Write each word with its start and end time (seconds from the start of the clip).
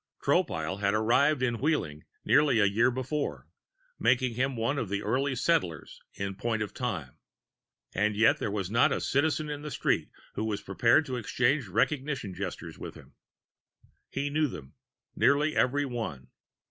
Tropile 0.23 0.79
had 0.79 0.95
arrived 0.95 1.43
in 1.43 1.59
Wheeling 1.59 2.05
nearly 2.25 2.57
a 2.59 2.65
year 2.65 2.89
before, 2.89 3.47
making 3.99 4.33
him 4.33 4.55
one 4.55 4.79
of 4.79 4.89
the 4.89 5.03
early 5.03 5.35
settlers 5.35 5.99
in 6.15 6.33
point 6.33 6.63
of 6.63 6.73
time. 6.73 7.19
And 7.93 8.15
yet 8.15 8.39
there 8.39 8.49
was 8.49 8.71
not 8.71 8.91
a 8.91 8.99
Citizen 8.99 9.47
in 9.47 9.61
the 9.61 9.69
street 9.69 10.09
who 10.33 10.43
was 10.45 10.63
prepared 10.63 11.05
to 11.05 11.17
exchange 11.17 11.67
recognition 11.67 12.33
gestures 12.33 12.79
with 12.79 12.95
him. 12.95 13.13
He 14.09 14.31
knew 14.31 14.47
them, 14.47 14.73
nearly 15.15 15.55
every 15.55 15.85
one. 15.85 16.29